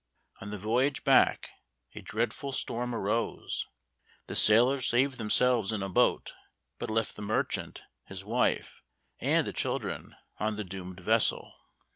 [0.39, 1.51] On the voyage back
[1.93, 3.67] a dreadful storm arose;
[4.25, 6.33] the sailors saved themselves in a boat,
[6.79, 8.81] but left the merchant, his wife,
[9.19, 11.53] and the children on the doomed vessel.